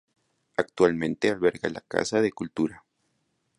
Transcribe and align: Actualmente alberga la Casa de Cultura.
Actualmente 0.57 1.29
alberga 1.29 1.69
la 1.69 1.81
Casa 1.81 2.21
de 2.21 2.31
Cultura. 2.31 2.83